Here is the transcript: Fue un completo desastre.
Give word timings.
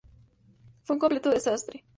Fue 0.81 0.95
un 0.95 0.99
completo 0.99 1.29
desastre. 1.29 1.83